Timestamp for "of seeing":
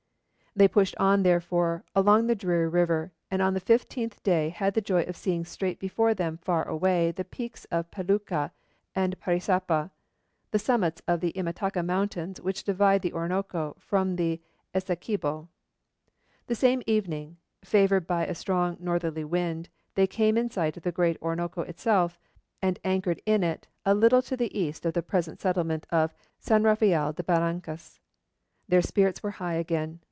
5.03-5.45